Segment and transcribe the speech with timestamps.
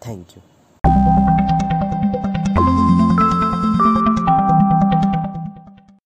[0.00, 0.49] Thank you.